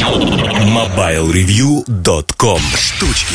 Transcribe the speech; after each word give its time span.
MobileReview.com 0.00 2.60
Штучки 2.74 3.34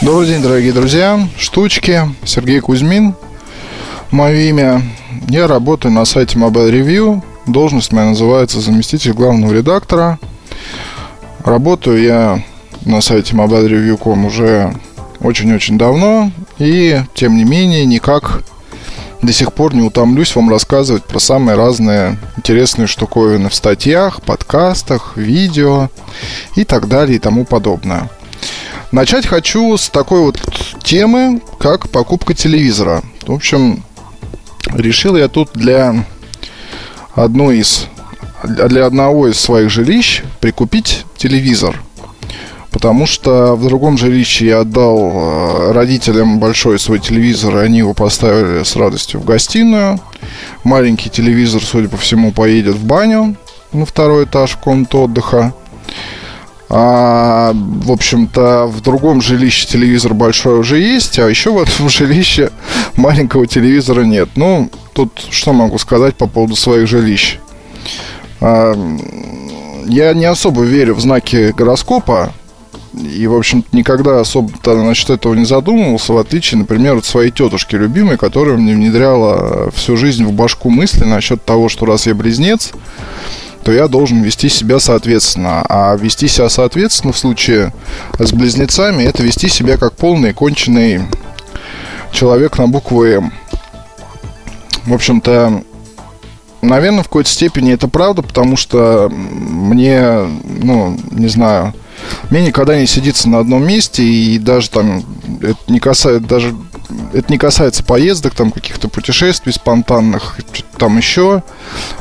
Добрый 0.00 0.26
день, 0.26 0.42
дорогие 0.42 0.72
друзья. 0.72 1.28
Штучки. 1.38 2.00
Сергей 2.24 2.58
Кузьмин. 2.58 3.14
Мое 4.10 4.48
имя. 4.48 4.82
Я 5.28 5.46
работаю 5.46 5.92
на 5.92 6.04
сайте 6.04 6.36
Mobile 6.36 6.72
Review. 6.72 7.22
Должность 7.46 7.92
моя 7.92 8.08
называется 8.08 8.60
заместитель 8.60 9.12
главного 9.12 9.52
редактора. 9.52 10.18
Работаю 11.44 12.02
я 12.02 12.42
на 12.84 13.00
сайте 13.00 13.36
mobilereview.com 13.36 14.26
уже 14.26 14.74
очень-очень 15.20 15.78
давно. 15.78 16.32
И, 16.58 17.00
тем 17.14 17.36
не 17.36 17.44
менее, 17.44 17.86
никак 17.86 18.42
до 19.22 19.32
сих 19.32 19.52
пор 19.52 19.74
не 19.74 19.82
утомлюсь 19.82 20.34
вам 20.34 20.50
рассказывать 20.50 21.04
про 21.04 21.20
самые 21.20 21.56
разные 21.56 22.18
интересные 22.36 22.88
штуковины 22.88 23.48
в 23.48 23.54
статьях, 23.54 24.20
подкастах, 24.22 25.16
видео 25.16 25.90
и 26.56 26.64
так 26.64 26.88
далее 26.88 27.16
и 27.16 27.20
тому 27.20 27.44
подобное. 27.44 28.10
Начать 28.90 29.26
хочу 29.26 29.76
с 29.76 29.88
такой 29.88 30.20
вот 30.20 30.40
темы, 30.82 31.40
как 31.58 31.88
покупка 31.88 32.34
телевизора. 32.34 33.02
В 33.22 33.32
общем, 33.32 33.84
решил 34.72 35.16
я 35.16 35.28
тут 35.28 35.50
для 35.54 36.04
одной 37.14 37.58
из 37.58 37.86
для 38.44 38.86
одного 38.86 39.28
из 39.28 39.38
своих 39.38 39.70
жилищ 39.70 40.22
прикупить 40.40 41.06
телевизор– 41.16 41.80
Потому 42.72 43.04
что 43.06 43.54
в 43.54 43.66
другом 43.66 43.98
жилище 43.98 44.46
я 44.46 44.60
отдал 44.60 44.98
э, 44.98 45.72
родителям 45.72 46.40
большой 46.40 46.78
свой 46.78 47.00
телевизор, 47.00 47.58
и 47.58 47.60
они 47.60 47.78
его 47.78 47.92
поставили 47.92 48.64
с 48.64 48.74
радостью 48.76 49.20
в 49.20 49.24
гостиную. 49.24 50.00
Маленький 50.64 51.10
телевизор, 51.10 51.62
судя 51.62 51.88
по 51.88 51.98
всему, 51.98 52.32
поедет 52.32 52.76
в 52.76 52.84
баню 52.84 53.36
на 53.72 53.84
второй 53.84 54.24
этаж 54.24 54.52
в 54.52 54.56
комнату 54.56 55.00
отдыха. 55.00 55.52
А, 56.74 57.52
в 57.52 57.92
общем-то, 57.92 58.66
в 58.66 58.80
другом 58.80 59.20
жилище 59.20 59.66
телевизор 59.66 60.14
большой 60.14 60.58
уже 60.58 60.78
есть, 60.78 61.18
а 61.18 61.28
еще 61.28 61.52
в 61.52 61.60
этом 61.60 61.88
жилище 61.90 62.50
маленького 62.96 63.46
телевизора 63.46 64.04
нет. 64.04 64.30
Ну, 64.36 64.70
тут 64.94 65.26
что 65.30 65.52
могу 65.52 65.76
сказать 65.76 66.14
по 66.16 66.26
поводу 66.26 66.56
своих 66.56 66.88
жилищ? 66.88 67.38
А, 68.40 68.74
я 69.86 70.14
не 70.14 70.24
особо 70.24 70.62
верю 70.62 70.94
в 70.94 71.00
знаки 71.00 71.52
гороскопа, 71.54 72.32
и, 72.94 73.26
в 73.26 73.34
общем 73.34 73.64
никогда 73.72 74.20
особо-то 74.20 74.82
насчет 74.82 75.10
этого 75.10 75.34
не 75.34 75.44
задумывался, 75.44 76.12
в 76.12 76.18
отличие, 76.18 76.58
например, 76.58 76.96
от 76.96 77.04
своей 77.04 77.30
тетушки 77.30 77.74
любимой, 77.74 78.18
которая 78.18 78.56
мне 78.56 78.74
внедряла 78.74 79.70
всю 79.70 79.96
жизнь 79.96 80.24
в 80.24 80.32
башку 80.32 80.70
мысли 80.70 81.04
насчет 81.04 81.44
того, 81.44 81.68
что 81.68 81.86
раз 81.86 82.06
я 82.06 82.14
близнец, 82.14 82.72
то 83.64 83.72
я 83.72 83.88
должен 83.88 84.22
вести 84.22 84.48
себя 84.48 84.80
соответственно. 84.80 85.64
А 85.68 85.96
вести 85.96 86.28
себя 86.28 86.48
соответственно 86.48 87.12
в 87.12 87.18
случае 87.18 87.72
с 88.18 88.32
близнецами, 88.32 89.04
это 89.04 89.22
вести 89.22 89.48
себя 89.48 89.78
как 89.78 89.94
полный 89.94 90.32
конченый 90.32 91.02
человек 92.12 92.58
на 92.58 92.68
букву 92.68 93.04
М. 93.04 93.32
В 94.84 94.92
общем-то, 94.92 95.62
наверное, 96.60 97.02
в 97.02 97.06
какой-то 97.06 97.30
степени 97.30 97.72
это 97.72 97.88
правда, 97.88 98.22
потому 98.22 98.56
что 98.56 99.08
мне, 99.10 100.26
ну, 100.44 100.98
не 101.10 101.28
знаю, 101.28 101.72
мне 102.30 102.42
никогда 102.42 102.78
не 102.78 102.86
сидится 102.86 103.28
на 103.28 103.38
одном 103.38 103.66
месте, 103.66 104.02
и 104.02 104.38
даже 104.38 104.70
там 104.70 105.02
это 105.40 105.58
не 105.68 105.80
касается 105.80 106.20
даже 106.20 106.54
это 107.12 107.32
не 107.32 107.38
касается 107.38 107.82
поездок, 107.84 108.34
там 108.34 108.50
каких-то 108.50 108.88
путешествий 108.88 109.52
спонтанных, 109.52 110.38
там 110.78 110.96
еще 110.96 111.42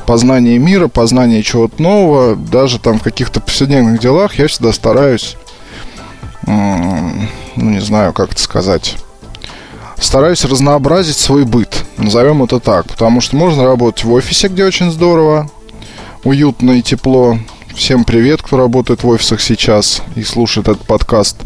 познание 0.05 0.57
мира, 0.57 0.87
познание 0.87 1.43
чего-то 1.43 1.81
нового, 1.81 2.35
даже 2.35 2.79
там 2.79 2.99
в 2.99 3.03
каких-то 3.03 3.39
повседневных 3.39 3.99
делах 3.99 4.35
я 4.35 4.47
всегда 4.47 4.73
стараюсь, 4.73 5.37
ну 6.45 7.29
не 7.55 7.81
знаю, 7.81 8.13
как 8.13 8.33
это 8.33 8.41
сказать, 8.41 8.97
стараюсь 9.97 10.45
разнообразить 10.45 11.17
свой 11.17 11.45
быт, 11.45 11.85
назовем 11.97 12.43
это 12.43 12.59
так, 12.59 12.87
потому 12.87 13.21
что 13.21 13.35
можно 13.35 13.63
работать 13.63 14.03
в 14.03 14.11
офисе, 14.11 14.47
где 14.47 14.65
очень 14.65 14.91
здорово, 14.91 15.49
уютно 16.23 16.71
и 16.71 16.81
тепло, 16.81 17.37
Всем 17.75 18.03
привет, 18.03 18.41
кто 18.41 18.57
работает 18.57 19.03
в 19.03 19.07
офисах 19.07 19.41
сейчас 19.41 20.01
и 20.15 20.23
слушает 20.23 20.67
этот 20.67 20.85
подкаст. 20.85 21.37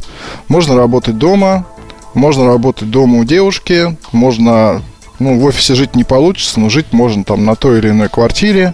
Можно 0.47 0.75
работать 0.75 1.17
дома, 1.17 1.65
можно 2.13 2.45
работать 2.45 2.89
дома 2.89 3.19
у 3.19 3.23
девушки, 3.23 3.97
можно, 4.11 4.81
ну, 5.19 5.39
в 5.39 5.45
офисе 5.45 5.75
жить 5.75 5.95
не 5.95 6.03
получится, 6.03 6.59
но 6.59 6.69
жить 6.69 6.91
можно 6.91 7.23
там 7.23 7.45
на 7.45 7.55
той 7.55 7.79
или 7.79 7.89
иной 7.89 8.09
квартире, 8.09 8.73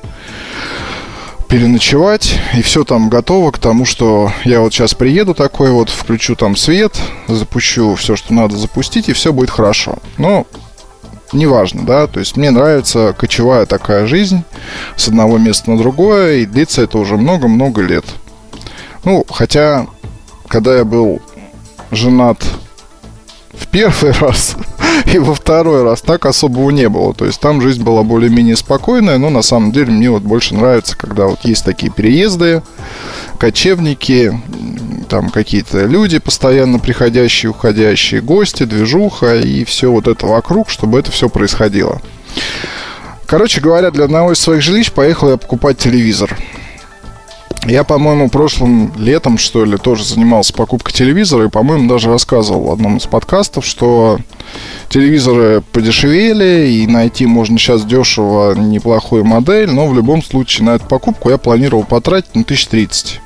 переночевать, 1.50 2.40
и 2.56 2.62
все 2.62 2.86
там 2.86 3.10
готово 3.10 3.52
к 3.52 3.60
тому, 3.60 3.86
что 3.86 4.32
я 4.46 4.62
вот 4.62 4.74
сейчас 4.74 4.94
приеду 4.94 5.34
такой 5.34 5.72
вот, 5.72 5.90
включу 5.90 6.36
там 6.36 6.56
свет, 6.56 6.98
запущу 7.28 7.96
все, 7.96 8.16
что 8.16 8.34
надо 8.34 8.56
запустить, 8.56 9.10
и 9.10 9.14
все 9.14 9.34
будет 9.34 9.50
хорошо. 9.50 9.98
Но 10.18 10.48
неважно, 11.34 11.86
да, 11.86 12.08
то 12.08 12.20
есть 12.20 12.38
мне 12.38 12.52
нравится 12.52 13.16
кочевая 13.18 13.66
такая 13.66 14.06
жизнь 14.06 14.44
с 14.96 15.08
одного 15.08 15.38
места 15.38 15.72
на 15.72 15.78
другое, 15.78 16.38
и 16.38 16.46
длится 16.46 16.82
это 16.82 16.98
уже 16.98 17.18
много-много 17.18 17.82
лет. 17.82 18.06
Ну, 19.04 19.26
хотя, 19.30 19.88
когда 20.48 20.78
я 20.78 20.86
был 20.86 21.22
женат 21.92 22.38
в 23.54 23.68
первый 23.68 24.12
раз 24.20 24.56
и 25.06 25.18
во 25.20 25.34
второй 25.34 25.84
раз 25.84 26.02
так 26.02 26.26
особого 26.26 26.70
не 26.70 26.90
было. 26.90 27.14
То 27.14 27.26
есть 27.26 27.40
там 27.40 27.62
жизнь 27.62 27.84
была 27.84 28.04
более-менее 28.04 28.56
спокойная, 28.56 29.18
но 29.18 29.30
на 29.30 29.42
самом 29.42 29.72
деле 29.72 29.92
мне 29.92 30.10
вот 30.10 30.24
больше 30.24 30.56
нравится, 30.56 30.98
когда 30.98 31.28
вот 31.28 31.40
есть 31.44 31.66
такие 31.66 31.92
переезды, 31.92 32.62
кочевники, 33.38 34.40
там 35.12 35.30
какие-то 35.30 35.88
люди 35.88 36.20
постоянно 36.20 36.80
приходящие, 36.80 37.50
уходящие, 37.50 38.22
гости, 38.22 38.64
движуха 38.64 39.42
и 39.42 39.66
все 39.66 39.92
вот 39.92 40.08
это 40.08 40.26
вокруг, 40.26 40.70
чтобы 40.70 41.00
это 41.00 41.12
все 41.12 41.28
происходило. 41.28 42.02
Короче 43.26 43.60
говоря, 43.60 43.92
для 43.92 44.06
одного 44.06 44.32
из 44.32 44.40
своих 44.40 44.62
жилищ 44.62 44.90
поехал 44.90 45.30
я 45.30 45.36
покупать 45.36 45.78
телевизор. 45.80 46.38
Я, 47.66 47.84
по-моему, 47.84 48.30
прошлым 48.30 48.94
летом, 48.96 49.38
что 49.38 49.66
ли, 49.66 49.78
тоже 49.78 50.06
занимался 50.06 50.54
покупкой 50.54 50.94
телевизора 50.94 51.48
и, 51.48 51.50
по-моему, 51.50 51.90
даже 51.90 52.10
рассказывал 52.10 52.68
в 52.68 52.72
одном 52.72 52.96
из 52.96 53.06
подкастов, 53.06 53.66
что 53.66 54.18
телевизоры 54.88 55.62
подешевели 55.74 56.70
и 56.70 56.88
найти 56.88 57.26
можно 57.26 57.60
сейчас 57.60 57.84
дешево 57.84 58.56
неплохую 58.56 59.26
модель, 59.26 59.72
но 59.72 59.88
в 59.88 59.94
любом 59.94 60.24
случае 60.24 60.68
на 60.68 60.76
эту 60.76 60.86
покупку 60.86 61.30
я 61.30 61.38
планировал 61.38 61.84
потратить 61.84 62.34
на 62.34 62.44
1030 62.44 63.20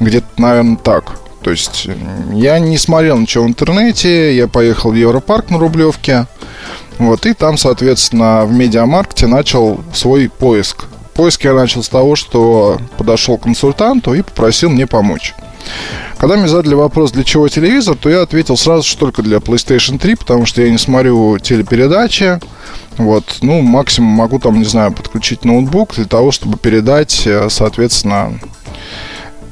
где-то, 0.00 0.26
наверное, 0.36 0.76
так. 0.76 1.18
То 1.42 1.50
есть 1.50 1.88
я 2.32 2.58
не 2.58 2.78
смотрел 2.78 3.18
ничего 3.18 3.44
в 3.44 3.48
интернете, 3.48 4.36
я 4.36 4.48
поехал 4.48 4.90
в 4.90 4.94
Европарк 4.94 5.50
на 5.50 5.58
Рублевке, 5.58 6.26
вот, 6.98 7.26
и 7.26 7.32
там, 7.32 7.56
соответственно, 7.56 8.44
в 8.44 8.52
медиамаркете 8.52 9.28
начал 9.28 9.80
свой 9.94 10.28
поиск. 10.28 10.86
Поиск 11.14 11.44
я 11.44 11.54
начал 11.54 11.82
с 11.82 11.88
того, 11.88 12.16
что 12.16 12.78
подошел 12.96 13.38
к 13.38 13.42
консультанту 13.42 14.14
и 14.14 14.22
попросил 14.22 14.70
мне 14.70 14.86
помочь. 14.86 15.34
Когда 16.18 16.36
мне 16.36 16.48
задали 16.48 16.74
вопрос, 16.74 17.12
для 17.12 17.22
чего 17.22 17.48
телевизор, 17.48 17.96
то 17.96 18.10
я 18.10 18.22
ответил 18.22 18.56
сразу, 18.56 18.82
что 18.82 18.98
только 18.98 19.22
для 19.22 19.38
PlayStation 19.38 19.98
3, 19.98 20.16
потому 20.16 20.46
что 20.46 20.62
я 20.62 20.70
не 20.70 20.78
смотрю 20.78 21.38
телепередачи. 21.38 22.40
Вот, 22.96 23.38
ну, 23.42 23.60
максимум 23.60 24.10
могу 24.10 24.40
там, 24.40 24.58
не 24.58 24.64
знаю, 24.64 24.92
подключить 24.92 25.44
ноутбук 25.44 25.94
для 25.94 26.06
того, 26.06 26.32
чтобы 26.32 26.58
передать, 26.58 27.24
э, 27.26 27.48
соответственно, 27.48 28.40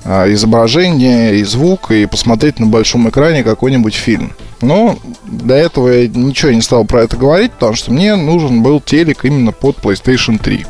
изображение 0.06 1.36
и 1.36 1.44
звук 1.44 1.90
и 1.90 2.06
посмотреть 2.06 2.60
на 2.60 2.66
большом 2.66 3.08
экране 3.08 3.42
какой-нибудь 3.42 3.94
фильм. 3.94 4.32
Но 4.60 4.98
до 5.24 5.54
этого 5.54 5.88
я 5.88 6.08
ничего 6.08 6.52
не 6.52 6.62
стал 6.62 6.84
про 6.84 7.02
это 7.02 7.16
говорить, 7.16 7.52
потому 7.52 7.74
что 7.74 7.92
мне 7.92 8.16
нужен 8.16 8.62
был 8.62 8.80
телек 8.80 9.24
именно 9.24 9.52
под 9.52 9.78
PlayStation 9.78 10.42
3. 10.42 10.64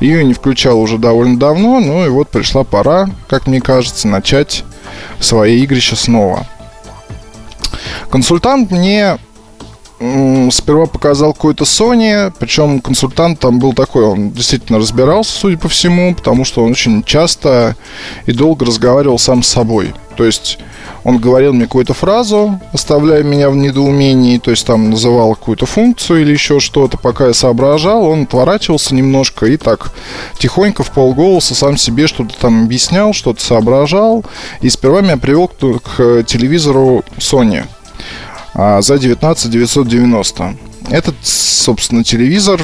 Ее 0.00 0.24
не 0.24 0.34
включал 0.34 0.80
уже 0.80 0.98
довольно 0.98 1.38
давно, 1.38 1.80
ну 1.80 2.06
и 2.06 2.08
вот 2.08 2.28
пришла 2.28 2.64
пора, 2.64 3.08
как 3.28 3.46
мне 3.46 3.60
кажется, 3.60 4.06
начать 4.08 4.64
свои 5.18 5.60
игрища 5.62 5.96
снова. 5.96 6.46
Консультант 8.10 8.70
мне 8.70 9.18
сперва 9.98 10.86
показал 10.86 11.32
какой-то 11.32 11.64
Sony, 11.64 12.32
причем 12.38 12.80
консультант 12.80 13.40
там 13.40 13.58
был 13.58 13.72
такой, 13.72 14.04
он 14.04 14.30
действительно 14.30 14.78
разбирался, 14.78 15.32
судя 15.32 15.58
по 15.58 15.68
всему, 15.68 16.14
потому 16.14 16.44
что 16.44 16.64
он 16.64 16.72
очень 16.72 17.02
часто 17.02 17.76
и 18.26 18.32
долго 18.32 18.66
разговаривал 18.66 19.18
сам 19.18 19.42
с 19.42 19.48
собой. 19.48 19.94
То 20.16 20.24
есть 20.24 20.58
он 21.04 21.18
говорил 21.18 21.52
мне 21.52 21.64
какую-то 21.64 21.94
фразу, 21.94 22.60
оставляя 22.72 23.22
меня 23.22 23.48
в 23.48 23.56
недоумении, 23.56 24.38
то 24.38 24.50
есть 24.50 24.66
там 24.66 24.90
называл 24.90 25.34
какую-то 25.34 25.64
функцию 25.64 26.22
или 26.22 26.32
еще 26.32 26.60
что-то, 26.60 26.98
пока 26.98 27.28
я 27.28 27.34
соображал, 27.34 28.04
он 28.04 28.22
отворачивался 28.22 28.94
немножко 28.94 29.46
и 29.46 29.56
так 29.56 29.92
тихонько 30.38 30.82
в 30.82 30.90
полголоса 30.90 31.54
сам 31.54 31.76
себе 31.76 32.06
что-то 32.06 32.34
там 32.38 32.64
объяснял, 32.64 33.12
что-то 33.12 33.42
соображал, 33.42 34.24
и 34.60 34.68
сперва 34.68 35.00
меня 35.00 35.16
привел 35.16 35.48
к, 35.48 35.54
к 35.80 36.22
телевизору 36.24 37.02
Sony– 37.18 37.64
а, 38.58 38.80
за 38.80 38.98
19 38.98 39.50
990. 39.50 40.56
Этот, 40.90 41.14
собственно, 41.22 42.02
телевизор 42.02 42.62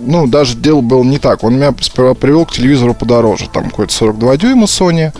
ну, 0.00 0.26
даже 0.26 0.56
дело 0.56 0.80
было 0.80 1.02
не 1.04 1.18
так. 1.18 1.44
Он 1.44 1.56
меня 1.56 1.74
сперва 1.80 2.14
привел 2.14 2.46
к 2.46 2.52
телевизору 2.52 2.94
подороже, 2.94 3.48
там 3.48 3.70
какой-то 3.70 3.92
42 3.92 4.36
дюйма 4.36 4.64
Sony. 4.64 5.12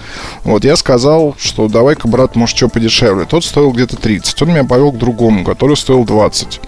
Вот, 0.44 0.64
я 0.64 0.76
сказал, 0.76 1.34
что 1.38 1.68
давай-ка, 1.68 2.08
брат, 2.08 2.36
может, 2.36 2.56
что 2.56 2.68
подешевле. 2.68 3.26
Тот 3.26 3.44
стоил 3.44 3.72
где-то 3.72 3.96
30. 3.96 4.42
Он 4.42 4.48
меня 4.48 4.64
повел 4.64 4.92
к 4.92 4.98
другому, 4.98 5.44
который 5.44 5.76
стоил 5.76 6.04
20. 6.04 6.60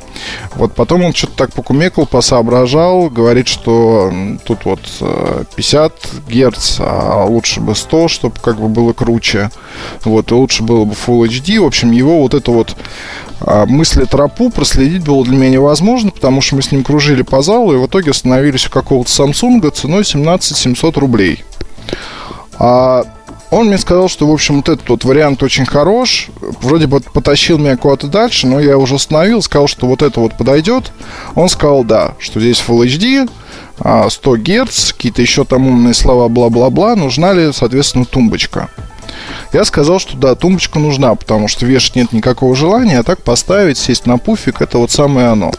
Вот 0.55 0.75
потом 0.75 1.05
он 1.05 1.15
что-то 1.15 1.37
так 1.37 1.53
покумекал, 1.53 2.07
посоображал, 2.07 3.09
говорит, 3.09 3.49
что 3.49 4.13
тут 4.45 4.65
вот 4.65 4.81
50 5.57 5.93
э, 5.93 6.31
герц, 6.31 6.77
а 6.79 7.25
лучше 7.25 7.61
бы 7.61 7.75
100, 7.75 8.09
чтобы 8.09 8.37
как 8.41 8.61
бы 8.61 8.69
было 8.69 8.93
круче. 8.93 9.51
Вот, 10.05 10.31
и 10.31 10.35
лучше 10.35 10.63
было 10.63 10.85
бы 10.85 10.93
Full 10.93 11.29
HD. 11.29 11.61
В 11.61 11.67
общем, 11.67 11.91
его 11.91 12.21
вот 12.21 12.35
это 12.35 12.51
вот 12.51 12.77
мысли 13.67 14.05
тропу 14.05 14.51
проследить 14.51 15.05
было 15.05 15.25
для 15.25 15.37
меня 15.37 15.51
невозможно, 15.51 16.11
потому 16.11 16.41
что 16.41 16.57
мы 16.57 16.63
с 16.63 16.73
ним 16.73 16.85
кружили 16.85 17.23
по 17.23 17.43
залу 17.43 17.73
и 17.73 17.77
в 17.77 17.87
итоге 17.87 18.11
остановились 18.11 18.67
у 18.67 18.71
какого-то 18.71 19.11
Samsung 19.11 19.71
ценой 19.71 20.05
17 20.05 20.57
700 20.57 20.97
рублей. 20.97 21.45
А 22.59 23.05
он 23.51 23.67
мне 23.67 23.77
сказал, 23.77 24.09
что, 24.09 24.27
в 24.27 24.33
общем, 24.33 24.57
вот 24.57 24.71
этот 24.71 24.89
вот 24.89 25.05
вариант 25.05 25.43
очень 25.43 25.67
хорош. 25.67 26.29
Вроде 26.63 26.87
бы 26.87 27.01
потащил 27.01 27.59
меня 27.59 27.77
куда-то 27.77 28.07
дальше, 28.07 28.47
но 28.47 28.59
я 28.59 28.79
уже 28.79 28.95
остановил, 28.95 29.43
сказал, 29.43 29.67
что 29.67 29.87
вот 29.87 30.01
это 30.01 30.21
вот 30.21 30.39
подойдет. 30.39 30.91
Он 31.35 31.51
сказал, 31.51 31.85
да, 31.85 32.15
что 32.19 32.41
здесь 32.41 32.65
Full 32.67 32.87
HD, 32.87 33.29
100 34.09 34.37
Гц, 34.39 34.93
какие-то 34.93 35.21
еще 35.21 35.45
там 35.45 35.67
умные 35.67 35.93
слова, 35.93 36.29
бла-бла-бла. 36.29 36.97
Нужна 36.97 37.35
ли, 37.35 37.53
соответственно, 37.53 38.07
тумбочка. 38.07 38.71
Я 39.53 39.65
сказал, 39.65 39.99
что 39.99 40.17
да, 40.17 40.35
тумбочка 40.35 40.79
нужна, 40.79 41.15
потому 41.15 41.49
что 41.49 41.67
вешать 41.67 41.97
нет 41.97 42.13
никакого 42.13 42.57
желания, 42.57 42.99
а 42.99 43.03
так 43.03 43.23
поставить, 43.23 43.79
сесть 43.79 44.07
на 44.07 44.19
пуфик, 44.19 44.63
это 44.63 44.79
вот 44.79 44.91
самое 44.91 45.29
оно. 45.29 45.53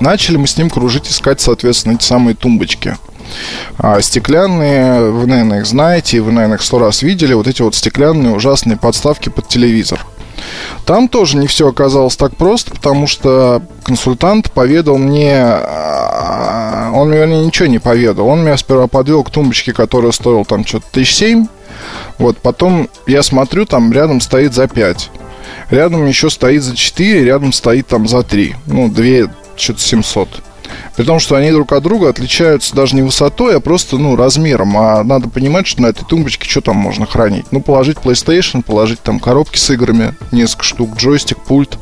Начали 0.00 0.36
мы 0.36 0.46
с 0.46 0.56
ним 0.56 0.70
кружить, 0.70 1.08
искать, 1.08 1.40
соответственно, 1.40 1.94
эти 1.94 2.04
самые 2.04 2.34
тумбочки. 2.34 2.96
А 3.78 4.00
стеклянные, 4.00 5.10
вы, 5.10 5.26
наверное, 5.26 5.60
их 5.60 5.66
знаете, 5.66 6.20
вы, 6.20 6.32
наверное, 6.32 6.56
их 6.56 6.62
сто 6.62 6.78
раз 6.78 7.02
видели, 7.02 7.32
вот 7.34 7.46
эти 7.46 7.62
вот 7.62 7.74
стеклянные 7.74 8.34
ужасные 8.34 8.76
подставки 8.76 9.28
под 9.28 9.48
телевизор. 9.48 10.04
Там 10.84 11.08
тоже 11.08 11.36
не 11.36 11.46
все 11.46 11.68
оказалось 11.68 12.16
так 12.16 12.36
просто, 12.36 12.72
потому 12.72 13.06
что 13.06 13.62
консультант 13.84 14.52
поведал 14.52 14.98
мне... 14.98 15.34
А, 15.36 16.90
он, 16.92 17.12
вернее, 17.12 17.44
ничего 17.44 17.66
не 17.66 17.78
поведал. 17.78 18.26
Он 18.26 18.42
меня 18.42 18.56
сперва 18.56 18.86
подвел 18.86 19.24
к 19.24 19.30
тумбочке, 19.30 19.72
которая 19.72 20.12
стоила 20.12 20.44
там 20.44 20.66
что-то 20.66 20.86
тысяч 20.92 21.14
семь. 21.14 21.46
Вот, 22.18 22.38
потом 22.38 22.88
я 23.06 23.22
смотрю, 23.22 23.66
там 23.66 23.92
рядом 23.92 24.20
стоит 24.20 24.54
за 24.54 24.68
5. 24.68 25.10
Рядом 25.70 26.06
еще 26.06 26.30
стоит 26.30 26.62
за 26.62 26.76
4, 26.76 27.24
рядом 27.24 27.52
стоит 27.52 27.86
там 27.86 28.06
за 28.06 28.22
3. 28.22 28.54
Ну, 28.66 28.88
2, 28.88 29.32
что-то 29.56 29.80
700. 29.80 30.42
При 30.96 31.04
том, 31.04 31.18
что 31.18 31.34
они 31.36 31.50
друг 31.50 31.72
от 31.72 31.82
друга 31.82 32.08
отличаются 32.08 32.74
даже 32.74 32.94
не 32.94 33.02
высотой, 33.02 33.56
а 33.56 33.60
просто, 33.60 33.98
ну, 33.98 34.16
размером. 34.16 34.76
А 34.76 35.02
надо 35.02 35.28
понимать, 35.28 35.66
что 35.66 35.82
на 35.82 35.88
этой 35.88 36.04
тумбочке 36.04 36.48
что 36.48 36.60
там 36.60 36.76
можно 36.76 37.06
хранить? 37.06 37.46
Ну, 37.50 37.60
положить 37.60 37.98
PlayStation, 37.98 38.62
положить 38.62 39.00
там 39.00 39.18
коробки 39.18 39.58
с 39.58 39.70
играми, 39.70 40.14
несколько 40.32 40.64
штук, 40.64 40.96
джойстик, 40.96 41.38
пульт. 41.42 41.78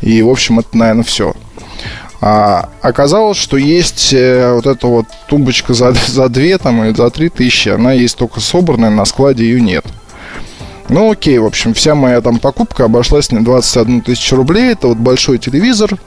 И, 0.00 0.22
в 0.22 0.28
общем, 0.28 0.58
это, 0.58 0.76
наверное, 0.76 1.04
все. 1.04 1.34
А 2.20 2.68
оказалось, 2.82 3.38
что 3.38 3.56
есть 3.56 4.12
э, 4.12 4.52
вот 4.52 4.66
эта 4.66 4.86
вот 4.86 5.06
тумбочка 5.28 5.72
за, 5.72 5.92
за 6.06 6.28
2 6.28 6.58
там, 6.58 6.84
или 6.84 6.94
за 6.94 7.10
3 7.10 7.28
тысячи, 7.28 7.68
она 7.68 7.92
есть 7.92 8.16
только 8.16 8.40
собранная, 8.40 8.90
на 8.90 9.04
складе 9.04 9.44
ее 9.44 9.60
нет. 9.60 9.84
Ну 10.88 11.12
окей, 11.12 11.38
в 11.38 11.44
общем, 11.44 11.74
вся 11.74 11.94
моя 11.94 12.20
там 12.20 12.38
покупка 12.38 12.84
обошлась 12.84 13.30
мне 13.30 13.40
21 13.40 14.00
тысячу 14.00 14.36
рублей. 14.36 14.72
Это 14.72 14.88
вот 14.88 14.96
большой 14.96 15.38
телевизор 15.38 15.98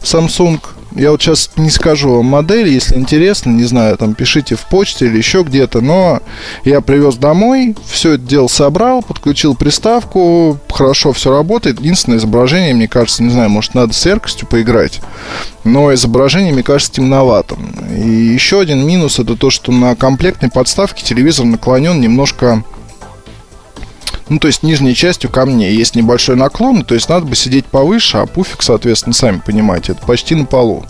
Samsung 0.00 0.60
я 0.92 1.10
вот 1.10 1.22
сейчас 1.22 1.50
не 1.56 1.70
скажу 1.70 2.16
вам 2.16 2.26
модель, 2.26 2.68
если 2.68 2.96
интересно, 2.96 3.50
не 3.50 3.64
знаю, 3.64 3.96
там 3.96 4.14
пишите 4.14 4.56
в 4.56 4.66
почте 4.68 5.06
или 5.06 5.18
еще 5.18 5.42
где-то, 5.42 5.80
но 5.80 6.20
я 6.64 6.80
привез 6.80 7.16
домой, 7.16 7.76
все 7.86 8.12
это 8.12 8.24
дело 8.24 8.48
собрал, 8.48 9.02
подключил 9.02 9.54
приставку, 9.54 10.58
хорошо 10.68 11.12
все 11.12 11.30
работает. 11.30 11.80
Единственное 11.80 12.18
изображение, 12.18 12.74
мне 12.74 12.88
кажется, 12.88 13.22
не 13.22 13.30
знаю, 13.30 13.50
может 13.50 13.74
надо 13.74 13.92
с 13.92 14.04
яркостью 14.04 14.48
поиграть, 14.48 15.00
но 15.64 15.92
изображение, 15.94 16.52
мне 16.52 16.62
кажется, 16.62 16.92
темноватым. 16.92 17.74
И 17.96 18.08
еще 18.08 18.60
один 18.60 18.86
минус 18.86 19.18
это 19.18 19.36
то, 19.36 19.50
что 19.50 19.72
на 19.72 19.94
комплектной 19.94 20.50
подставке 20.50 21.04
телевизор 21.04 21.46
наклонен 21.46 22.00
немножко 22.00 22.64
ну, 24.30 24.38
то 24.38 24.46
есть 24.46 24.62
нижней 24.62 24.94
частью 24.94 25.28
ко 25.28 25.44
мне 25.44 25.72
есть 25.72 25.96
небольшой 25.96 26.36
наклон, 26.36 26.84
то 26.84 26.94
есть 26.94 27.08
надо 27.08 27.26
бы 27.26 27.34
сидеть 27.34 27.66
повыше, 27.66 28.18
а 28.18 28.26
пуфик, 28.26 28.62
соответственно, 28.62 29.12
сами 29.12 29.42
понимаете, 29.44 29.92
это 29.92 30.06
почти 30.06 30.36
на 30.36 30.46
полу. 30.46 30.86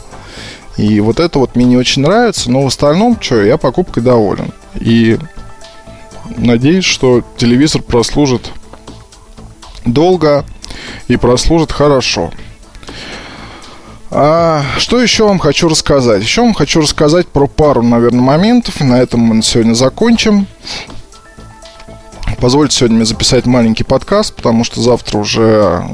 И 0.77 1.01
вот 1.01 1.19
это 1.19 1.39
вот 1.39 1.57
мне 1.57 1.65
не 1.65 1.77
очень 1.79 2.03
нравится, 2.03 2.51
но 2.51 2.63
в 2.63 2.67
остальном, 2.67 3.17
что, 3.19 3.43
я 3.43 3.57
покупкой 3.57 4.03
доволен. 4.03 4.53
И 4.75 5.19
надеюсь, 6.37 6.85
что 6.85 7.25
телевизор 7.39 7.81
прослужит 7.81 8.53
долго 9.87 10.45
и 11.09 11.17
прослужит 11.17 11.73
хорошо. 11.73 12.31
А, 14.11 14.63
что 14.79 15.01
еще 15.01 15.25
вам 15.25 15.39
хочу 15.39 15.69
рассказать? 15.69 16.23
Еще 16.23 16.43
вам 16.43 16.53
хочу 16.53 16.83
рассказать 16.83 17.27
про 17.29 17.47
пару, 17.47 17.83
наверное, 17.83 18.21
моментов. 18.21 18.81
На 18.81 19.01
этом 19.01 19.21
мы 19.21 19.43
сегодня 19.43 19.73
закончим. 19.73 20.47
Позвольте 22.41 22.75
сегодня 22.75 22.97
мне 22.97 23.05
записать 23.05 23.45
маленький 23.45 23.85
подкаст, 23.85 24.35
потому 24.35 24.65
что 24.65 24.81
завтра 24.81 25.19
уже 25.19 25.85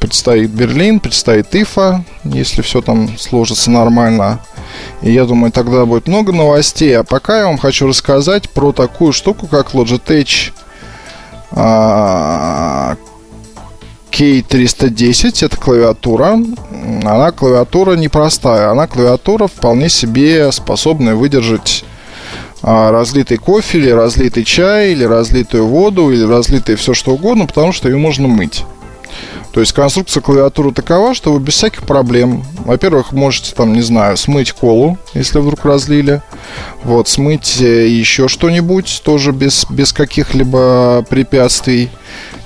предстоит 0.00 0.48
Берлин, 0.48 0.98
предстоит 0.98 1.54
Ифа, 1.54 2.06
если 2.24 2.62
все 2.62 2.80
там 2.80 3.18
сложится 3.18 3.70
нормально. 3.70 4.40
И 5.02 5.12
я 5.12 5.26
думаю, 5.26 5.52
тогда 5.52 5.84
будет 5.84 6.08
много 6.08 6.32
новостей. 6.32 6.96
А 6.96 7.04
пока 7.04 7.40
я 7.40 7.46
вам 7.46 7.58
хочу 7.58 7.86
рассказать 7.86 8.48
про 8.48 8.72
такую 8.72 9.12
штуку, 9.12 9.46
как 9.46 9.74
Logitech 9.74 10.52
а, 11.50 12.96
K310. 14.10 15.44
Это 15.44 15.56
клавиатура. 15.58 16.38
Она 17.04 17.30
клавиатура 17.30 17.92
непростая. 17.92 18.70
Она 18.70 18.86
клавиатура 18.86 19.48
вполне 19.48 19.90
себе 19.90 20.50
способная 20.50 21.14
выдержать 21.14 21.84
разлитый 22.64 23.36
кофе, 23.36 23.78
или 23.78 23.90
разлитый 23.90 24.44
чай, 24.44 24.92
или 24.92 25.04
разлитую 25.04 25.66
воду, 25.66 26.10
или 26.10 26.24
разлитое 26.24 26.76
все 26.76 26.94
что 26.94 27.12
угодно, 27.12 27.46
потому 27.46 27.72
что 27.72 27.88
ее 27.88 27.98
можно 27.98 28.26
мыть. 28.26 28.64
То 29.52 29.60
есть 29.60 29.72
конструкция 29.72 30.20
клавиатуры 30.20 30.72
такова, 30.72 31.14
что 31.14 31.32
вы 31.32 31.38
без 31.38 31.54
всяких 31.54 31.84
проблем, 31.84 32.42
во-первых, 32.64 33.12
можете 33.12 33.54
там, 33.54 33.72
не 33.72 33.82
знаю, 33.82 34.16
смыть 34.16 34.50
колу, 34.50 34.98
если 35.12 35.38
вдруг 35.38 35.64
разлили, 35.64 36.22
вот, 36.82 37.06
смыть 37.06 37.60
э, 37.60 37.86
еще 37.86 38.26
что-нибудь, 38.26 39.02
тоже 39.04 39.30
без, 39.30 39.64
без 39.70 39.92
каких-либо 39.92 41.04
препятствий. 41.08 41.90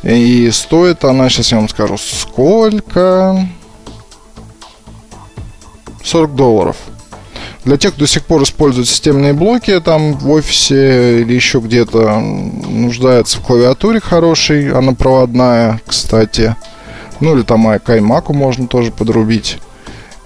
И 0.03 0.51
стоит 0.53 1.05
она, 1.05 1.31
сейчас 1.31 1.53
я 1.53 1.59
вам 1.59 1.69
скажу, 1.71 1.97
сколько? 1.97 3.49
40 6.05 6.35
долларов. 6.35 6.77
Для 7.69 7.77
тех, 7.77 7.93
кто 7.93 8.05
до 8.05 8.07
сих 8.07 8.25
пор 8.25 8.45
использует 8.45 8.89
системные 8.89 9.35
блоки 9.35 9.79
там 9.81 10.15
в 10.15 10.31
офисе 10.31 11.21
или 11.21 11.35
еще 11.35 11.59
где-то, 11.59 12.19
нуждается 12.19 13.37
в 13.37 13.43
клавиатуре 13.43 14.01
хорошей, 14.01 14.73
она 14.73 14.95
проводная, 14.95 15.79
кстати. 15.87 16.57
Ну 17.21 17.37
или 17.37 17.43
там 17.43 17.79
каймаку 17.81 18.33
можно 18.33 18.69
тоже 18.69 18.91
подрубить. 18.91 19.59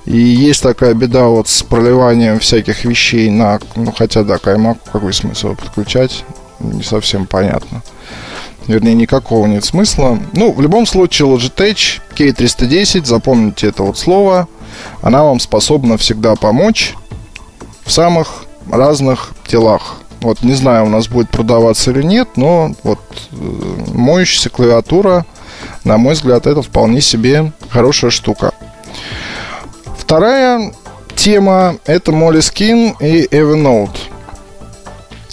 И 0.04 0.16
есть 0.16 0.62
такая 0.62 0.94
беда 0.94 1.24
вот 1.24 1.48
с 1.48 1.64
проливанием 1.64 2.38
всяких 2.38 2.84
вещей 2.84 3.28
на... 3.28 3.58
Ну, 3.74 3.90
хотя, 3.90 4.22
да, 4.22 4.38
каймаку 4.38 4.78
какой 4.92 5.12
смысл 5.12 5.48
его 5.48 5.56
подключать? 5.56 6.24
Не 6.60 6.84
совсем 6.84 7.26
понятно. 7.26 7.82
Вернее, 8.68 8.94
никакого 8.94 9.48
нет 9.48 9.64
смысла. 9.64 10.16
Ну, 10.32 10.52
в 10.52 10.60
любом 10.60 10.86
случае, 10.86 11.26
Logitech 11.26 12.02
K310, 12.14 13.04
запомните 13.04 13.66
это 13.66 13.82
вот 13.82 13.98
слово, 13.98 14.46
она 15.00 15.24
вам 15.24 15.40
способна 15.40 15.96
всегда 15.96 16.36
помочь 16.36 16.94
самых 17.92 18.44
разных 18.70 19.32
телах. 19.46 19.96
Вот 20.20 20.42
не 20.42 20.54
знаю, 20.54 20.86
у 20.86 20.88
нас 20.88 21.08
будет 21.08 21.30
продаваться 21.30 21.90
или 21.90 22.02
нет, 22.02 22.28
но 22.36 22.72
вот 22.84 23.00
э, 23.32 23.36
моющаяся 23.92 24.50
клавиатура, 24.50 25.26
на 25.84 25.98
мой 25.98 26.14
взгляд, 26.14 26.46
это 26.46 26.62
вполне 26.62 27.00
себе 27.00 27.52
хорошая 27.70 28.10
штука. 28.10 28.52
Вторая 29.98 30.72
тема 31.16 31.76
это 31.84 32.12
Moleskine 32.12 32.94
и 33.00 33.26
Evernote. 33.26 33.98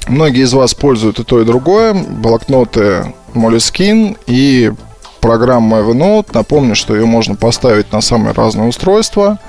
Многие 0.08 0.44
из 0.44 0.54
вас 0.54 0.74
пользуют 0.74 1.20
и 1.20 1.24
то, 1.24 1.40
и 1.40 1.46
другое. 1.46 1.94
Блокноты 1.94 3.14
Moleskine 3.36 4.18
и 4.26 4.72
программу 5.20 5.78
Evernote. 5.78 6.28
Напомню, 6.34 6.76
что 6.76 6.96
ее 6.96 7.06
можно 7.06 7.36
поставить 7.36 7.92
на 7.92 8.02
самые 8.02 8.34
разные 8.34 8.68
устройства. 8.68 9.40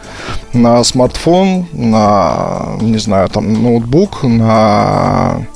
На 0.53 0.83
смартфон, 0.85 1.67
на, 1.73 2.77
не 2.81 2.99
знаю, 2.99 3.29
там, 3.29 3.63
ноутбук, 3.63 4.23
на 4.23 5.47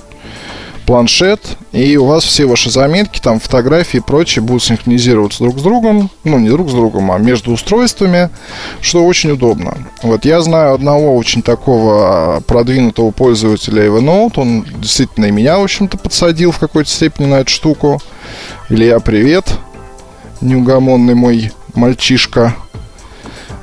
планшет, 0.87 1.56
и 1.73 1.97
у 1.97 2.04
вас 2.04 2.25
все 2.25 2.47
ваши 2.47 2.71
заметки, 2.71 3.21
там 3.21 3.40
фотографии 3.40 3.99
и 3.99 4.00
прочее 4.00 4.42
будут 4.42 4.62
синхронизироваться 4.62 5.42
друг 5.42 5.59
с 5.59 5.62
другом, 5.62 6.11
ну 6.25 6.38
не 6.38 6.50
друг 6.50 6.68
с 6.71 6.73
другом, 6.73 7.11
а 7.11 7.18
между 7.18 7.52
устройствами, 7.52 8.30
что 8.80 9.04
очень 9.04 9.30
удобно. 9.30 9.76
Вот 10.02 10.25
я 10.25 10.40
знаю 10.40 10.75
одного 10.75 11.16
очень 11.16 11.42
такого 11.42 12.42
продвинутого 12.47 13.11
пользователя 13.11 13.87
Evernote, 13.87 14.35
он 14.37 14.66
действительно 14.76 15.26
и 15.26 15.30
меня, 15.30 15.59
в 15.59 15.64
общем-то, 15.64 15.97
подсадил 15.97 16.52
в 16.52 16.59
какой-то 16.59 16.90
степени 16.90 17.26
на 17.26 17.37
эту 17.37 17.50
штуку. 17.50 18.00
Илья, 18.68 19.00
привет, 19.00 19.59
неугомонный 20.44 21.14
мой 21.14 21.52
мальчишка. 21.74 22.54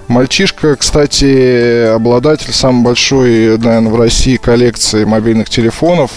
Мальчишка, 0.08 0.76
кстати, 0.76 1.94
обладатель 1.94 2.52
самой 2.52 2.84
большой, 2.84 3.58
наверное, 3.58 3.92
в 3.92 3.96
России 3.96 4.36
коллекции 4.36 5.06
мобильных 5.06 5.50
телефонов. 5.50 6.12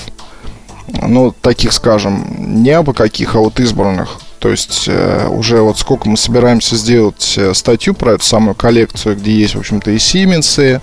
Ну, 0.89 1.33
таких, 1.41 1.73
скажем, 1.73 2.63
не 2.63 2.71
абы 2.71 2.93
каких, 2.93 3.37
а 3.37 3.39
вот 3.39 3.61
избранных. 3.61 4.19
То 4.39 4.51
есть 4.51 4.85
э, 4.89 5.27
уже 5.29 5.61
вот 5.63 5.79
сколько 5.79 6.09
мы 6.09 6.17
собираемся 6.17 6.77
сделать 6.77 7.35
э, 7.39 7.55
статью 7.55 7.95
про 7.95 8.13
эту 8.13 8.25
самую 8.25 8.55
коллекцию, 8.55 9.17
где 9.17 9.33
есть, 9.33 9.55
в 9.55 9.61
общем-то, 9.61 9.91
и 9.91 9.97
Siemens, 9.97 10.83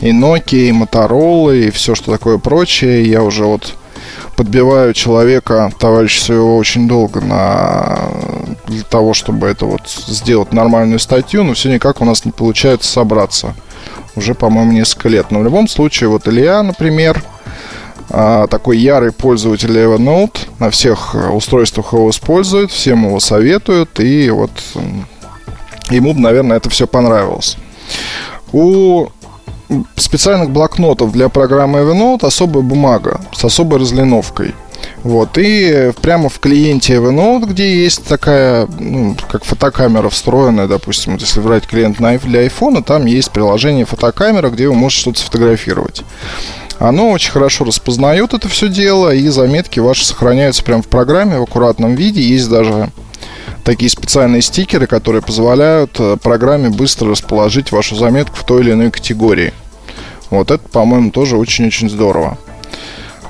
и 0.00 0.10
Nokia, 0.10 0.68
и 0.68 0.72
Motorola, 0.72 1.54
и 1.54 1.70
все, 1.70 1.94
что 1.94 2.12
такое 2.12 2.38
прочее. 2.38 3.04
Я 3.04 3.22
уже 3.22 3.44
вот 3.44 3.74
подбиваю 4.36 4.92
человека, 4.92 5.72
товарища 5.78 6.22
своего, 6.22 6.56
очень 6.56 6.86
долго 6.86 7.20
на... 7.20 7.98
для 8.66 8.82
того, 8.82 9.14
чтобы 9.14 9.48
это 9.48 9.64
вот 9.66 9.88
сделать 9.88 10.52
нормальную 10.52 10.98
статью, 10.98 11.42
но 11.42 11.54
все 11.54 11.72
никак 11.72 12.00
у 12.00 12.04
нас 12.04 12.24
не 12.24 12.32
получается 12.32 12.90
собраться. 12.90 13.54
Уже, 14.14 14.34
по-моему, 14.34 14.72
несколько 14.72 15.08
лет. 15.08 15.30
Но 15.30 15.40
в 15.40 15.44
любом 15.44 15.68
случае, 15.68 16.08
вот 16.08 16.28
Илья, 16.28 16.62
например, 16.62 17.22
а, 18.10 18.46
такой 18.46 18.78
ярый 18.78 19.12
пользователь 19.12 19.76
Evernote, 19.76 20.38
на 20.58 20.70
всех 20.70 21.14
устройствах 21.32 21.92
его 21.92 22.10
использует, 22.10 22.70
всем 22.70 23.06
его 23.06 23.20
советуют, 23.20 23.98
и 24.00 24.30
вот 24.30 24.50
ему, 25.90 26.14
наверное, 26.14 26.58
это 26.58 26.70
все 26.70 26.86
понравилось. 26.86 27.56
У 28.52 29.08
специальных 29.96 30.50
блокнотов 30.50 31.12
для 31.12 31.28
программы 31.28 31.80
Evernote 31.80 32.26
особая 32.26 32.62
бумага 32.62 33.20
с 33.32 33.44
особой 33.44 33.80
разлиновкой. 33.80 34.54
Вот, 35.02 35.38
и 35.38 35.92
прямо 36.02 36.28
в 36.28 36.38
клиенте 36.38 36.94
Evernote, 36.94 37.46
где 37.46 37.82
есть 37.82 38.04
такая, 38.04 38.68
ну, 38.78 39.16
как 39.28 39.44
фотокамера 39.44 40.08
встроенная, 40.08 40.66
допустим, 40.68 41.12
вот 41.12 41.22
если 41.22 41.40
брать 41.40 41.66
клиент 41.66 41.98
для 41.98 42.46
iPhone, 42.46 42.82
там 42.82 43.06
есть 43.06 43.30
приложение 43.30 43.84
фотокамера, 43.84 44.50
где 44.50 44.68
вы 44.68 44.74
можете 44.74 45.02
что-то 45.02 45.20
сфотографировать. 45.20 46.02
Оно 46.78 47.10
очень 47.10 47.30
хорошо 47.30 47.64
распознает 47.64 48.34
это 48.34 48.48
все 48.48 48.68
дело, 48.68 49.14
и 49.14 49.26
заметки 49.28 49.80
ваши 49.80 50.04
сохраняются 50.04 50.62
прямо 50.62 50.82
в 50.82 50.88
программе 50.88 51.38
в 51.38 51.42
аккуратном 51.42 51.94
виде. 51.94 52.20
Есть 52.20 52.50
даже 52.50 52.90
такие 53.66 53.90
специальные 53.90 54.42
стикеры, 54.42 54.86
которые 54.86 55.22
позволяют 55.22 55.98
э, 55.98 56.16
программе 56.22 56.70
быстро 56.70 57.10
расположить 57.10 57.72
вашу 57.72 57.96
заметку 57.96 58.36
в 58.36 58.44
той 58.44 58.62
или 58.62 58.72
иной 58.72 58.92
категории. 58.92 59.52
Вот 60.30 60.52
это, 60.52 60.66
по-моему, 60.68 61.10
тоже 61.10 61.36
очень-очень 61.36 61.90
здорово. 61.90 62.38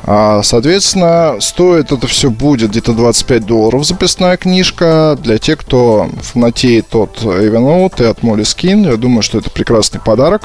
А, 0.04 0.42
соответственно, 0.42 1.36
стоит 1.40 1.90
это 1.90 2.06
все 2.06 2.30
будет 2.30 2.70
где-то 2.70 2.92
25 2.92 3.46
долларов 3.46 3.86
записная 3.86 4.36
книжка. 4.36 5.18
Для 5.20 5.38
тех, 5.38 5.58
кто 5.58 6.10
фанатеет 6.20 6.94
от 6.94 7.22
Evernote 7.22 8.02
и 8.02 8.06
от 8.06 8.20
Moleskine, 8.20 8.90
я 8.90 8.96
думаю, 8.96 9.22
что 9.22 9.38
это 9.38 9.50
прекрасный 9.50 10.00
подарок. 10.00 10.42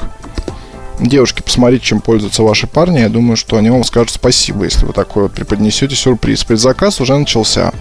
Девушки, 1.00 1.42
посмотрите, 1.42 1.84
чем 1.84 2.00
пользуются 2.00 2.42
ваши 2.42 2.66
парни. 2.66 3.00
Я 3.00 3.10
думаю, 3.10 3.36
что 3.36 3.56
они 3.56 3.68
вам 3.68 3.84
скажут 3.84 4.10
спасибо, 4.10 4.64
если 4.64 4.86
вы 4.86 4.94
такой 4.94 5.24
вот 5.24 5.32
преподнесете 5.32 5.94
сюрприз. 5.96 6.44
Предзаказ 6.44 7.00
уже 7.00 7.14
начался. 7.16 7.72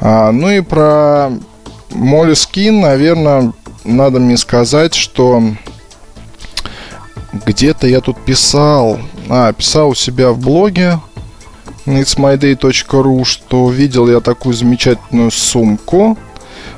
А, 0.00 0.32
ну 0.32 0.50
и 0.50 0.60
про 0.60 1.30
Moleskine, 1.90 2.80
наверное, 2.80 3.52
надо 3.84 4.20
мне 4.20 4.36
сказать, 4.36 4.94
что 4.94 5.42
где-то 7.46 7.86
я 7.86 8.00
тут 8.00 8.22
писал, 8.24 8.98
а, 9.28 9.52
писал 9.52 9.90
у 9.90 9.94
себя 9.94 10.30
в 10.30 10.38
блоге 10.38 10.98
itsmyday.ru, 11.86 13.24
что 13.24 13.70
видел 13.70 14.08
я 14.08 14.20
такую 14.20 14.54
замечательную 14.54 15.30
сумку. 15.30 16.16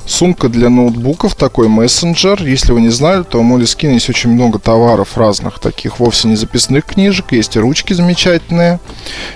Сумка 0.04 0.49
для 0.49 0.68
ноутбуков, 0.68 1.35
такой 1.35 1.68
мессенджер. 1.68 2.40
Если 2.40 2.73
вы 2.73 2.80
не 2.80 2.90
знали, 2.90 3.25
то 3.25 3.40
у 3.40 3.42
Moleskine 3.42 3.94
есть 3.94 4.08
очень 4.08 4.30
много 4.30 4.61
товаров 4.61 5.16
разных, 5.18 5.58
таких 5.58 5.99
вовсе 5.99 6.28
не 6.28 6.37
записных 6.37 6.85
книжек. 6.85 7.32
Есть 7.32 7.56
и 7.56 7.61
ручки 7.61 7.92
замечательные, 7.92 8.78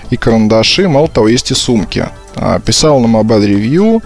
и 0.09 0.15
карандаши. 0.15 0.87
Мало 0.87 1.09
того, 1.09 1.27
есть 1.27 1.51
и 1.51 1.55
сумки. 1.55 2.07
А, 2.35 2.59
писал 2.59 2.99
на 2.99 3.07
Mobile 3.07 3.47
Review, 3.47 4.03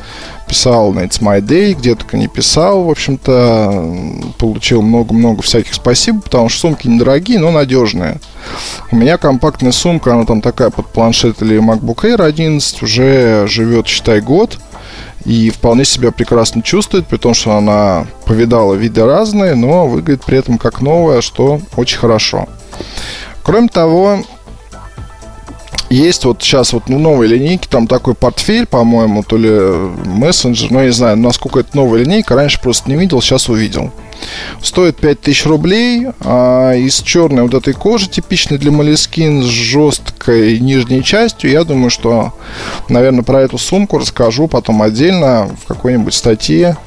писал 0.47 0.93
на 0.93 1.01
It's 1.01 1.21
My 1.21 1.41
Day, 1.41 1.73
где 1.73 1.95
только 1.95 2.17
не 2.17 2.27
писал, 2.27 2.83
в 2.83 2.89
общем-то, 2.89 3.97
получил 4.37 4.81
много-много 4.81 5.41
всяких 5.41 5.73
спасибо, 5.73 6.21
потому 6.21 6.49
что 6.49 6.61
сумки 6.61 6.87
недорогие, 6.87 7.39
но 7.39 7.51
надежные. 7.51 8.19
У 8.91 8.95
меня 8.95 9.17
компактная 9.17 9.71
сумка, 9.71 10.13
она 10.13 10.25
там 10.25 10.41
такая 10.41 10.69
под 10.69 10.87
планшет 10.87 11.41
или 11.41 11.59
MacBook 11.59 12.03
Air 12.03 12.23
11, 12.23 12.81
уже 12.81 13.47
живет, 13.47 13.87
считай, 13.87 14.21
год, 14.21 14.59
и 15.25 15.49
вполне 15.49 15.85
себя 15.85 16.11
прекрасно 16.11 16.61
чувствует, 16.61 17.07
при 17.07 17.17
том, 17.17 17.33
что 17.33 17.55
она 17.57 18.05
повидала 18.25 18.75
виды 18.75 19.03
разные, 19.03 19.55
но 19.55 19.87
выглядит 19.87 20.23
при 20.23 20.37
этом 20.37 20.57
как 20.57 20.81
новая, 20.81 21.21
что 21.21 21.59
очень 21.75 21.97
хорошо. 21.97 22.47
Кроме 23.43 23.67
того, 23.67 24.19
есть 25.89 26.25
вот 26.25 26.41
сейчас 26.41 26.73
вот 26.73 26.89
ну, 26.89 26.97
новые 26.97 27.29
линейки, 27.29 27.67
там 27.67 27.87
такой 27.87 28.15
портфель, 28.15 28.65
по-моему, 28.65 29.23
то 29.23 29.37
ли 29.37 29.49
мессенджер, 30.05 30.71
но 30.71 30.79
я 30.79 30.87
не 30.87 30.91
знаю, 30.91 31.17
насколько 31.17 31.59
это 31.59 31.75
новая 31.75 32.03
линейка, 32.03 32.35
раньше 32.35 32.59
просто 32.59 32.89
не 32.89 32.95
видел, 32.95 33.21
сейчас 33.21 33.49
увидел. 33.49 33.91
Стоит 34.61 34.97
5000 34.97 35.45
рублей, 35.45 36.07
а 36.21 36.73
из 36.73 37.01
черной 37.01 37.43
вот 37.43 37.53
этой 37.53 37.73
кожи, 37.73 38.09
типичной 38.09 38.57
для 38.57 38.71
Moleskine, 38.71 39.43
с 39.43 39.45
жесткой 39.45 40.59
нижней 40.59 41.03
частью. 41.03 41.51
Я 41.51 41.63
думаю, 41.63 41.89
что, 41.89 42.33
наверное, 42.89 43.23
про 43.23 43.41
эту 43.41 43.57
сумку 43.57 43.99
расскажу 43.99 44.47
потом 44.47 44.81
отдельно 44.81 45.49
в 45.63 45.67
какой-нибудь 45.67 46.13
статье 46.13 46.77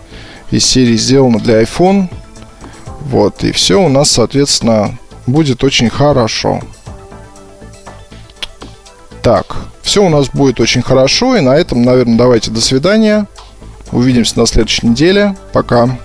из 0.50 0.64
серии 0.64 0.97
«Сделано 0.97 1.38
для 1.38 1.62
iPhone». 1.62 2.09
Вот, 3.00 3.45
и 3.45 3.52
все 3.52 3.81
у 3.81 3.88
нас, 3.88 4.11
соответственно, 4.11 4.99
будет 5.26 5.62
очень 5.62 5.88
хорошо. 5.88 6.61
Так, 9.28 9.56
все 9.82 10.02
у 10.02 10.08
нас 10.08 10.30
будет 10.30 10.58
очень 10.58 10.80
хорошо. 10.80 11.37
И 11.37 11.42
на 11.42 11.54
этом, 11.54 11.82
наверное, 11.82 12.16
давайте 12.16 12.50
до 12.50 12.62
свидания. 12.62 13.26
Увидимся 13.92 14.38
на 14.38 14.47
следующей 14.47 14.87
неделе. 14.87 15.37
Пока. 15.52 15.99